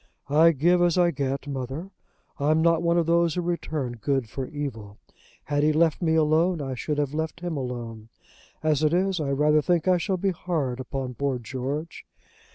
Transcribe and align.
"I 0.31 0.51
give 0.53 0.81
as 0.81 0.97
I 0.97 1.11
get, 1.11 1.45
mother. 1.45 1.91
I'm 2.39 2.59
not 2.63 2.81
one 2.81 2.97
of 2.97 3.05
those 3.05 3.35
who 3.35 3.41
return 3.41 3.97
good 4.01 4.27
for 4.27 4.47
evil. 4.47 4.97
Had 5.43 5.61
he 5.61 5.71
left 5.71 6.01
me 6.01 6.15
alone, 6.15 6.59
I 6.59 6.73
should 6.73 6.97
have 6.97 7.13
left 7.13 7.41
him 7.41 7.55
alone. 7.55 8.09
As 8.63 8.81
it 8.81 8.95
is, 8.95 9.19
I 9.19 9.29
rather 9.29 9.61
think 9.61 9.87
I 9.87 9.99
shall 9.99 10.17
be 10.17 10.31
hard 10.31 10.79
upon 10.79 11.13
poor 11.13 11.37
George. 11.37 12.03